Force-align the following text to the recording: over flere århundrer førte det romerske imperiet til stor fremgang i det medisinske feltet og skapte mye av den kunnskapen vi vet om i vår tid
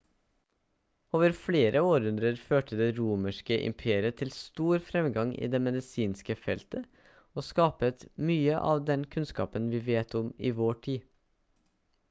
over 1.17 1.33
flere 1.39 1.81
århundrer 1.87 2.37
førte 2.45 2.77
det 2.79 2.87
romerske 2.99 3.57
imperiet 3.65 4.15
til 4.21 4.31
stor 4.37 4.81
fremgang 4.85 5.33
i 5.47 5.49
det 5.55 5.59
medisinske 5.65 6.35
feltet 6.45 6.87
og 7.41 7.45
skapte 7.49 7.93
mye 8.31 8.57
av 8.73 8.81
den 8.89 9.03
kunnskapen 9.17 9.69
vi 9.75 9.83
vet 9.91 10.17
om 10.23 10.33
i 10.49 10.53
vår 10.63 10.81
tid 10.89 11.05